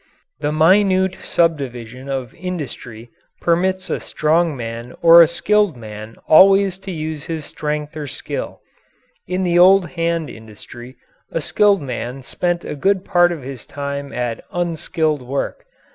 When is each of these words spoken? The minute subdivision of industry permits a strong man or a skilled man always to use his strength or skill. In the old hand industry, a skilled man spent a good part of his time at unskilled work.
The 0.39 0.51
minute 0.51 1.17
subdivision 1.21 2.09
of 2.09 2.33
industry 2.33 3.11
permits 3.39 3.87
a 3.87 3.99
strong 3.99 4.57
man 4.57 4.95
or 5.03 5.21
a 5.21 5.27
skilled 5.27 5.77
man 5.77 6.15
always 6.27 6.79
to 6.79 6.91
use 6.91 7.25
his 7.25 7.45
strength 7.45 7.95
or 7.95 8.07
skill. 8.07 8.61
In 9.27 9.43
the 9.43 9.59
old 9.59 9.89
hand 9.89 10.27
industry, 10.27 10.95
a 11.31 11.39
skilled 11.39 11.83
man 11.83 12.23
spent 12.23 12.65
a 12.65 12.73
good 12.73 13.05
part 13.05 13.31
of 13.31 13.43
his 13.43 13.63
time 13.63 14.11
at 14.11 14.43
unskilled 14.51 15.21
work. 15.21 15.65